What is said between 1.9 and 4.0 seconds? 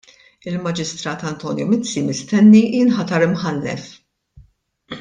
mistenni jinħatar Imħallef.